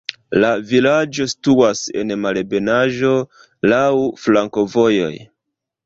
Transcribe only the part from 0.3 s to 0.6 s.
La